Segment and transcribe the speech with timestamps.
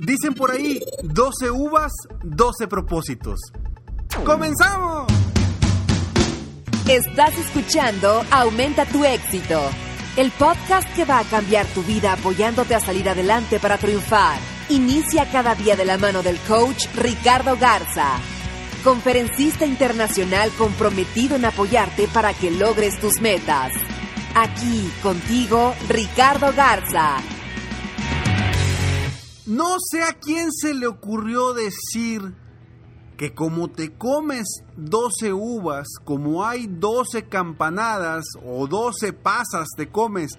[0.00, 1.92] Dicen por ahí, 12 uvas,
[2.22, 3.38] 12 propósitos.
[4.24, 5.06] ¡Comenzamos!
[6.88, 9.60] Estás escuchando Aumenta tu éxito,
[10.16, 14.38] el podcast que va a cambiar tu vida apoyándote a salir adelante para triunfar.
[14.68, 18.18] Inicia cada día de la mano del coach Ricardo Garza,
[18.82, 23.72] conferencista internacional comprometido en apoyarte para que logres tus metas.
[24.34, 27.18] Aquí contigo, Ricardo Garza.
[29.62, 32.34] No sé a quién se le ocurrió decir
[33.16, 40.32] que como te comes 12 uvas, como hay 12 campanadas o 12 pasas te comes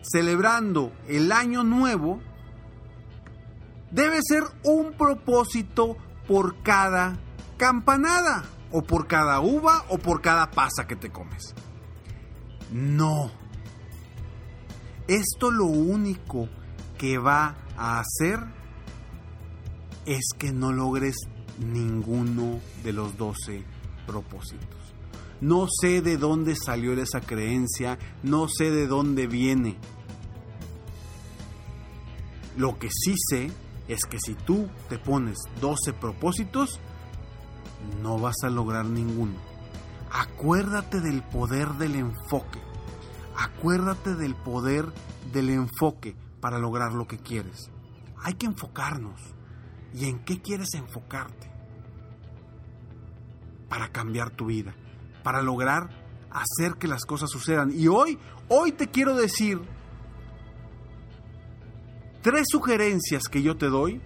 [0.00, 2.20] celebrando el año nuevo,
[3.90, 5.96] debe ser un propósito
[6.28, 7.18] por cada
[7.56, 11.52] campanada, o por cada uva, o por cada pasa que te comes.
[12.70, 13.32] No.
[15.08, 16.48] Esto lo único
[16.96, 18.57] que va a hacer
[20.08, 21.16] es que no logres
[21.58, 23.62] ninguno de los 12
[24.06, 24.66] propósitos.
[25.42, 29.76] No sé de dónde salió esa creencia, no sé de dónde viene.
[32.56, 33.52] Lo que sí sé
[33.86, 36.80] es que si tú te pones 12 propósitos,
[38.02, 39.34] no vas a lograr ninguno.
[40.10, 42.60] Acuérdate del poder del enfoque.
[43.36, 44.86] Acuérdate del poder
[45.34, 47.70] del enfoque para lograr lo que quieres.
[48.22, 49.37] Hay que enfocarnos.
[49.94, 51.50] ¿Y en qué quieres enfocarte?
[53.68, 54.74] Para cambiar tu vida,
[55.22, 55.90] para lograr
[56.30, 57.72] hacer que las cosas sucedan.
[57.74, 59.60] Y hoy, hoy te quiero decir
[62.22, 64.00] tres sugerencias que yo te doy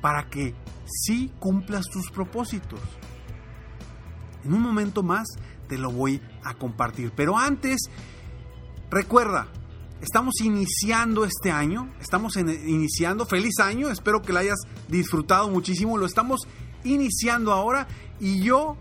[0.00, 0.54] para que
[0.86, 2.80] sí cumplas tus propósitos.
[4.44, 5.26] En un momento más
[5.68, 7.12] te lo voy a compartir.
[7.16, 7.80] Pero antes,
[8.90, 9.48] recuerda,
[10.00, 14.58] Estamos iniciando este año, estamos iniciando, feliz año, espero que lo hayas
[14.88, 16.46] disfrutado muchísimo, lo estamos
[16.84, 17.88] iniciando ahora
[18.20, 18.76] y yo,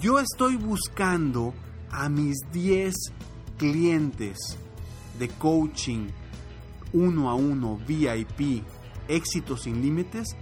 [0.00, 1.54] yo estoy buscando
[1.90, 2.92] a mis 10
[3.56, 4.36] clientes
[5.18, 6.08] de coaching
[6.92, 8.64] uno a uno, VIP,
[9.06, 10.36] éxito sin límites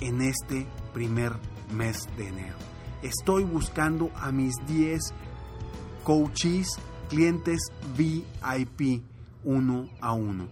[0.00, 1.32] en este primer
[1.72, 2.56] mes de enero.
[3.02, 5.00] Estoy buscando a mis 10
[6.02, 6.66] coaches,
[7.08, 7.60] clientes
[7.96, 9.13] VIP
[9.44, 10.48] uno a uno.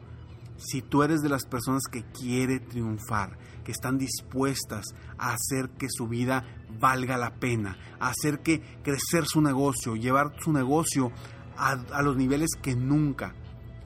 [0.57, 4.85] Si tú eres de las personas que quiere triunfar, que están dispuestas
[5.19, 6.45] a hacer que su vida
[6.79, 11.13] valga la pena, a hacer que crecer su negocio, llevar su negocio
[11.57, 13.35] a, los niveles que nunca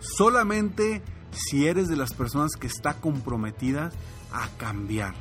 [0.00, 3.94] Solamente si eres de las personas que está comprometidas
[4.32, 5.14] a cambiar,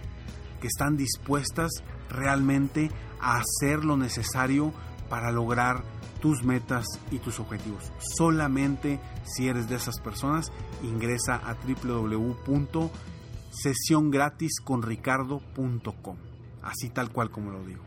[0.62, 1.72] que están dispuestas
[2.10, 4.74] realmente a hacer lo necesario
[5.10, 5.84] para lograr
[6.22, 7.92] tus metas y tus objetivos.
[8.18, 10.52] Solamente si eres de esas personas,
[10.82, 12.90] ingresa a www
[13.54, 16.18] sesión gratis con ricardo.com.
[16.62, 17.84] Así tal cual como lo digo.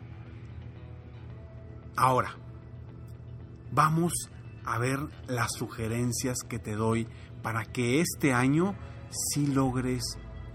[1.97, 2.37] Ahora,
[3.73, 4.13] vamos
[4.65, 4.99] a ver
[5.29, 7.09] las sugerencias que te doy
[7.43, 8.75] para que este año
[9.11, 10.03] sí logres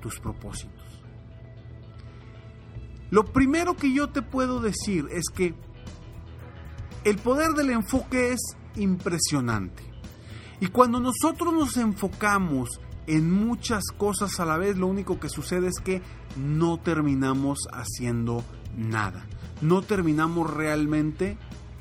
[0.01, 1.01] tus propósitos.
[3.09, 5.53] Lo primero que yo te puedo decir es que
[7.03, 8.39] el poder del enfoque es
[8.75, 9.83] impresionante.
[10.59, 12.69] Y cuando nosotros nos enfocamos
[13.07, 16.01] en muchas cosas a la vez, lo único que sucede es que
[16.37, 18.43] no terminamos haciendo
[18.77, 19.25] nada.
[19.61, 21.37] No terminamos realmente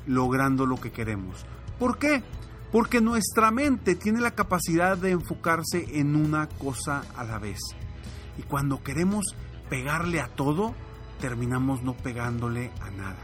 [0.07, 1.45] logrando lo que queremos.
[1.79, 2.23] ¿Por qué?
[2.71, 7.59] Porque nuestra mente tiene la capacidad de enfocarse en una cosa a la vez.
[8.37, 9.35] Y cuando queremos
[9.69, 10.73] pegarle a todo,
[11.19, 13.19] terminamos no pegándole a nada.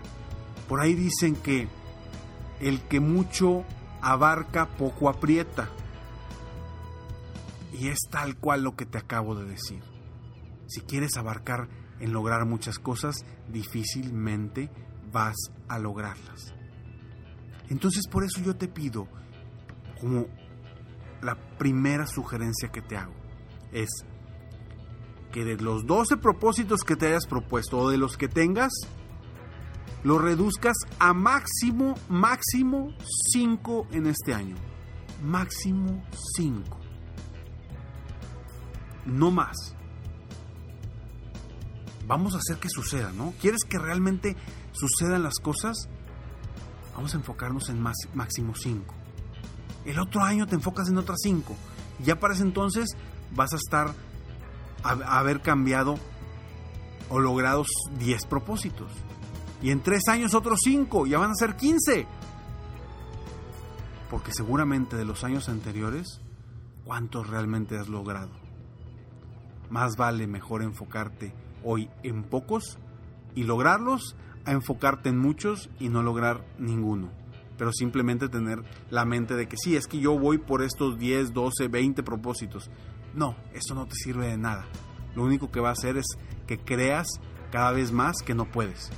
[0.67, 1.67] Por ahí dicen que
[2.59, 3.63] el que mucho
[4.01, 5.69] abarca, poco aprieta.
[7.79, 9.83] Y es tal cual lo que te acabo de decir.
[10.67, 11.69] Si quieres abarcar
[11.99, 14.71] en lograr muchas cosas, difícilmente
[15.11, 15.35] vas
[15.67, 16.53] a lograrlas.
[17.69, 19.07] Entonces por eso yo te pido,
[19.99, 20.27] como
[21.21, 23.13] la primera sugerencia que te hago,
[23.71, 23.89] es
[25.31, 28.71] que de los 12 propósitos que te hayas propuesto o de los que tengas,
[30.03, 32.89] lo reduzcas a máximo, máximo
[33.33, 34.55] 5 en este año.
[35.23, 36.03] Máximo
[36.35, 36.86] 5.
[39.07, 39.73] No más.
[42.07, 43.33] Vamos a hacer que suceda, ¿no?
[43.41, 44.35] ¿Quieres que realmente
[44.73, 45.89] sucedan las cosas?
[46.95, 48.93] Vamos a enfocarnos en más, máximo 5.
[49.85, 51.55] El otro año te enfocas en otras 5.
[52.03, 52.95] Ya para ese entonces
[53.35, 53.93] vas a estar,
[54.83, 55.97] a, haber cambiado
[57.09, 57.65] o logrado
[57.97, 58.91] 10 propósitos.
[59.61, 62.05] Y en 3 años otros 5, ya van a ser 15.
[64.09, 66.21] Porque seguramente de los años anteriores,
[66.85, 68.46] ¿cuántos realmente has logrado?
[69.69, 71.33] Más vale mejor enfocarte
[71.63, 72.77] hoy en pocos
[73.35, 74.15] y lograrlos
[74.45, 77.09] a enfocarte en muchos y no lograr ninguno.
[77.57, 81.33] Pero simplemente tener la mente de que sí, es que yo voy por estos 10,
[81.33, 82.69] 12, 20 propósitos.
[83.13, 84.65] No, eso no te sirve de nada.
[85.15, 86.05] Lo único que va a hacer es
[86.45, 87.07] que creas
[87.51, 88.91] cada vez más que no puedes.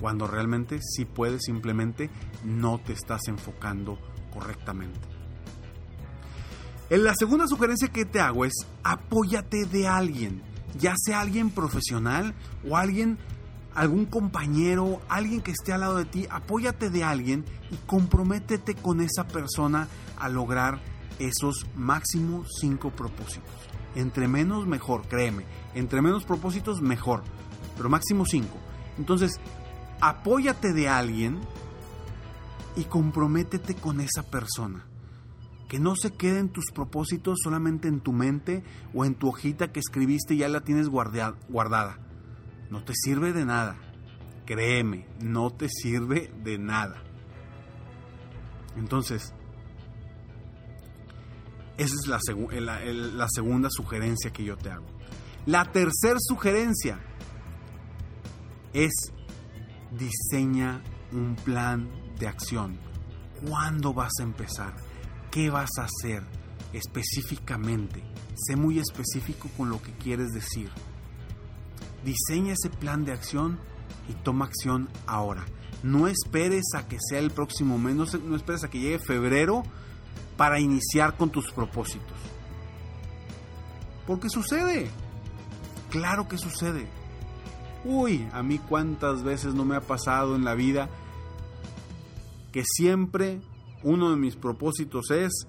[0.00, 2.10] Cuando realmente sí puedes, simplemente
[2.44, 3.98] no te estás enfocando
[4.32, 5.15] correctamente.
[6.88, 10.40] La segunda sugerencia que te hago es apóyate de alguien,
[10.78, 12.32] ya sea alguien profesional
[12.68, 13.18] o alguien,
[13.74, 19.00] algún compañero, alguien que esté al lado de ti, apóyate de alguien y comprométete con
[19.00, 20.80] esa persona a lograr
[21.18, 23.50] esos máximos cinco propósitos.
[23.96, 25.44] Entre menos, mejor, créeme.
[25.74, 27.24] Entre menos propósitos, mejor.
[27.76, 28.58] Pero máximo cinco.
[28.96, 29.40] Entonces,
[30.00, 31.40] apóyate de alguien
[32.76, 34.86] y comprométete con esa persona
[35.68, 38.62] que no se queden tus propósitos solamente en tu mente
[38.94, 41.98] o en tu hojita que escribiste y ya la tienes guardada.
[42.70, 43.76] No te sirve de nada.
[44.44, 47.02] Créeme, no te sirve de nada.
[48.76, 49.32] Entonces,
[51.78, 54.86] esa es la, la segunda sugerencia que yo te hago.
[55.46, 57.00] La tercera sugerencia
[58.72, 58.92] es
[59.92, 61.88] diseña un plan
[62.18, 62.78] de acción.
[63.46, 64.85] ¿Cuándo vas a empezar?
[65.36, 66.22] ¿Qué vas a hacer
[66.72, 68.02] específicamente?
[68.36, 70.70] Sé muy específico con lo que quieres decir.
[72.06, 73.58] Diseña ese plan de acción
[74.08, 75.44] y toma acción ahora.
[75.82, 79.62] No esperes a que sea el próximo mes, no, esperes a que llegue febrero
[80.38, 82.16] para iniciar con tus propósitos.
[84.06, 84.90] Porque sucede.
[85.90, 86.88] Claro que sucede.
[87.84, 90.88] Uy, a mí cuántas veces no me ha pasado en la vida
[92.52, 93.42] que siempre
[93.86, 95.46] uno de mis propósitos es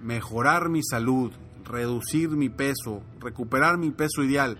[0.00, 1.32] mejorar mi salud,
[1.64, 4.56] reducir mi peso, recuperar mi peso ideal.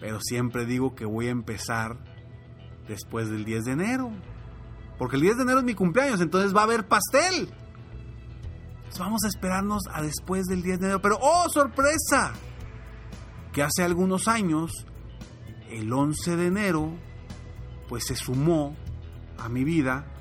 [0.00, 1.96] Pero siempre digo que voy a empezar
[2.88, 4.10] después del 10 de enero.
[4.98, 7.48] Porque el 10 de enero es mi cumpleaños, entonces va a haber pastel.
[8.98, 11.00] vamos a esperarnos a después del 10 de enero.
[11.00, 12.32] Pero, ¡oh, sorpresa!
[13.52, 14.72] Que hace algunos años,
[15.70, 16.92] el 11 de enero,
[17.88, 18.74] pues se sumó
[19.38, 20.17] a mi vida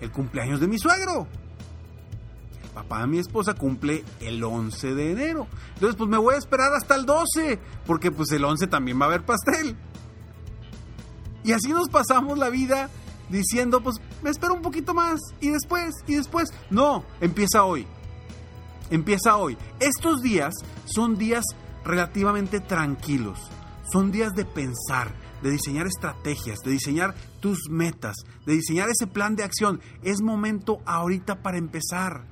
[0.00, 1.26] el cumpleaños de mi suegro.
[2.62, 5.46] El papá de mi esposa cumple el 11 de enero.
[5.74, 9.06] Entonces, pues me voy a esperar hasta el 12, porque pues el 11 también va
[9.06, 9.76] a haber pastel.
[11.44, 12.90] Y así nos pasamos la vida
[13.28, 16.52] diciendo, pues me espero un poquito más y después, y después.
[16.70, 17.86] No, empieza hoy.
[18.90, 19.56] Empieza hoy.
[19.80, 21.44] Estos días son días
[21.84, 23.38] relativamente tranquilos.
[23.92, 28.16] Son días de pensar, de diseñar estrategias, de diseñar tus metas,
[28.46, 29.80] de diseñar ese plan de acción.
[30.02, 32.24] Es momento ahorita para empezar.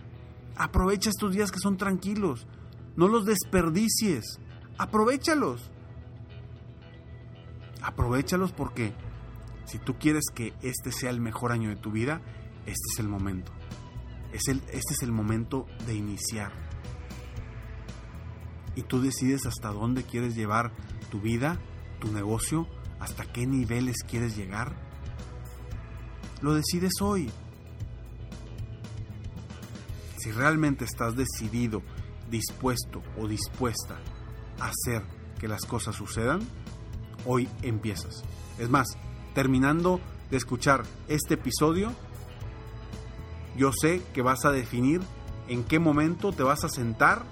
[0.57, 2.47] Aprovecha estos días que son tranquilos.
[2.97, 4.39] No los desperdicies.
[4.79, 5.71] Aprovechalos.
[7.83, 8.95] Aprovechalos porque
[9.67, 12.21] si tú quieres que este sea el mejor año de tu vida,
[12.67, 13.53] este es el momento.
[14.33, 16.53] Es el, este es el momento de iniciar.
[18.77, 20.73] Y tú decides hasta dónde quieres llevar
[21.11, 21.61] tu vida,
[22.01, 22.67] tu negocio,
[23.05, 24.73] hasta qué niveles quieres llegar?
[26.41, 27.31] Lo decides hoy.
[30.17, 31.83] Si realmente estás decidido,
[32.31, 33.99] dispuesto o dispuesta
[34.59, 35.03] a hacer
[35.39, 36.41] que las cosas sucedan,
[37.27, 38.25] hoy empiezas.
[38.59, 38.87] Es más,
[39.35, 41.93] terminando de escuchar este episodio,
[43.55, 45.03] yo sé que vas a definir
[45.49, 47.23] en qué momento te vas a sentar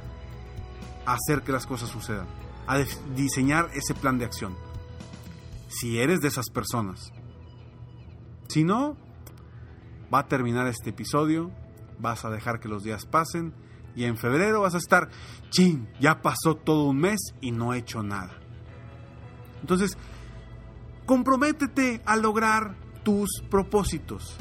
[1.06, 2.26] a hacer que las cosas sucedan,
[2.66, 2.76] a
[3.16, 4.54] diseñar ese plan de acción.
[5.72, 7.12] Si eres de esas personas.
[8.48, 8.96] Si no,
[10.12, 11.50] va a terminar este episodio,
[11.98, 13.54] vas a dejar que los días pasen
[13.96, 15.08] y en febrero vas a estar,
[15.50, 18.38] chin, ya pasó todo un mes y no he hecho nada.
[19.62, 19.96] Entonces,
[21.06, 24.36] comprométete a lograr tus propósitos.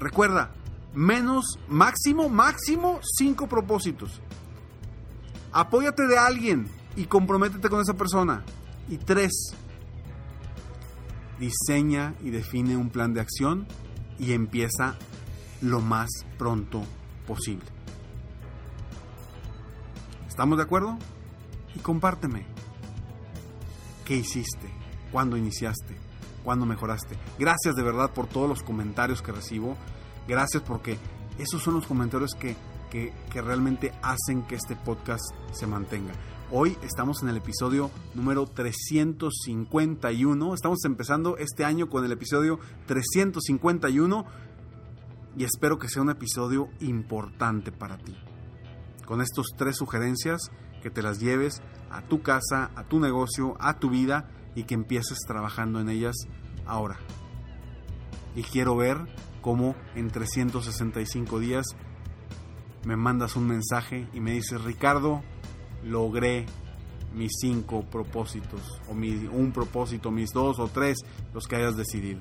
[0.00, 0.52] Recuerda,
[0.92, 4.20] menos, máximo, máximo cinco propósitos.
[5.52, 8.42] Apóyate de alguien y comprométete con esa persona.
[8.88, 9.54] Y tres,
[11.42, 13.66] diseña y define un plan de acción
[14.18, 14.96] y empieza
[15.60, 16.08] lo más
[16.38, 16.82] pronto
[17.26, 17.66] posible.
[20.28, 20.98] ¿Estamos de acuerdo?
[21.74, 22.46] Y compárteme.
[24.04, 24.68] ¿Qué hiciste?
[25.10, 25.96] ¿Cuándo iniciaste?
[26.44, 27.18] ¿Cuándo mejoraste?
[27.38, 29.76] Gracias de verdad por todos los comentarios que recibo.
[30.28, 30.96] Gracias porque
[31.38, 32.56] esos son los comentarios que,
[32.90, 36.12] que, realmente hacen que este podcast se mantenga.
[36.54, 40.52] Hoy estamos en el episodio número 351.
[40.52, 44.26] Estamos empezando este año con el episodio 351
[45.38, 48.14] y espero que sea un episodio importante para ti.
[49.06, 50.50] Con estas tres sugerencias,
[50.82, 54.74] que te las lleves a tu casa, a tu negocio, a tu vida y que
[54.74, 56.16] empieces trabajando en ellas
[56.66, 56.98] ahora.
[58.36, 58.98] Y quiero ver
[59.40, 61.64] cómo en 365 días
[62.84, 65.22] me mandas un mensaje y me dices, Ricardo,
[65.84, 66.46] logré
[67.14, 70.98] mis cinco propósitos, o un propósito, mis dos o tres,
[71.34, 72.20] los que hayas decidido.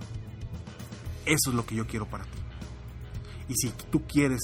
[1.25, 2.39] Eso es lo que yo quiero para ti.
[3.47, 4.41] Y si tú quieres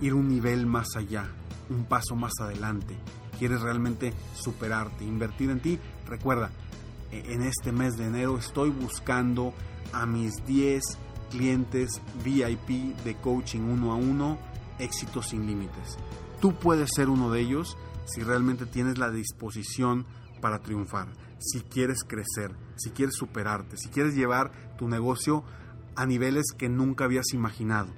[0.00, 1.28] ir un nivel más allá,
[1.70, 2.96] un paso más adelante,
[3.38, 6.50] quieres realmente superarte, invertir en ti, recuerda,
[7.10, 9.52] e, en este mes de enero estoy buscando
[9.92, 10.82] a mis 10
[11.30, 14.38] clientes VIP de coaching uno a uno,
[14.78, 15.98] éxito sin límites.
[16.40, 20.06] Tú puedes ser uno de ellos si realmente tienes la disposición
[20.40, 25.44] para triunfar, si quieres crecer, si quieres superarte, si quieres llevar tu negocio
[25.94, 27.92] a niveles que nunca habías imaginado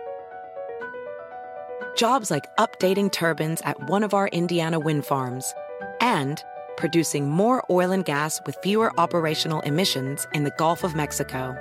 [1.95, 5.53] Jobs like updating turbines at one of our Indiana wind farms
[5.99, 6.43] and
[6.77, 11.55] producing more oil and gas with fewer operational emissions in the Gulf of Mexico.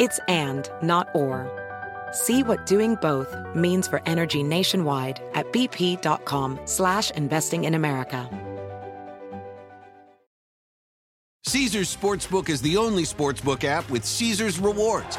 [0.00, 1.50] It's and, not or.
[2.12, 8.28] See what doing both means for energy nationwide at bp.com slash investing in America.
[11.44, 15.18] Caesars Sportsbook is the only sportsbook app with Caesars rewards.